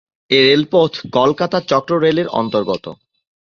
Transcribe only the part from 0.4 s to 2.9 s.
রেলপথ কলকাতা চক্ররেল-এর অন্তর্গত।